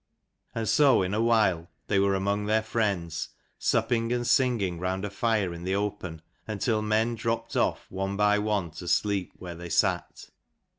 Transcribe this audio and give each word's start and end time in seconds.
And 0.55 0.67
so 0.67 1.03
in 1.03 1.13
a 1.13 1.21
while 1.21 1.69
they 1.85 1.99
were 1.99 2.15
among 2.15 2.47
their 2.47 2.63
friends, 2.63 3.29
supping 3.59 4.11
and 4.11 4.25
singing 4.25 4.79
round 4.79 5.05
a 5.05 5.11
fire 5.11 5.53
in 5.53 5.63
the 5.63 5.75
open, 5.75 6.23
until 6.47 6.81
men 6.81 7.13
dropped 7.13 7.55
off 7.55 7.85
one 7.91 8.17
by 8.17 8.39
one 8.39 8.71
to 8.71 8.87
sleep 8.87 9.31
where 9.37 9.53
they 9.53 9.69
sat. 9.69 10.31